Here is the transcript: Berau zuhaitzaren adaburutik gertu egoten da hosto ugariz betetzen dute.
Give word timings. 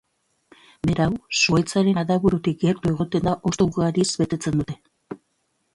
Berau 0.89 1.09
zuhaitzaren 1.41 1.99
adaburutik 2.03 2.59
gertu 2.65 2.93
egoten 2.95 3.27
da 3.29 3.35
hosto 3.51 3.67
ugariz 3.73 4.09
betetzen 4.25 4.63
dute. 4.63 4.81